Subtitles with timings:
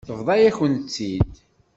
[0.07, 1.33] Tebḍa-yakent-tt-id.